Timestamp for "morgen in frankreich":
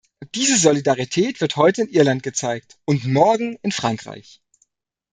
3.05-4.41